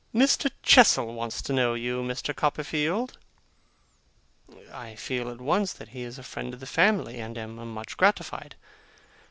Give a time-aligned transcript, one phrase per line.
[0.15, 0.49] Mr.
[0.63, 2.35] Chestle wants to know you, Mr.
[2.35, 3.19] Copperfield.'
[4.73, 7.97] I feel at once that he is a friend of the family, and am much
[7.97, 8.55] gratified.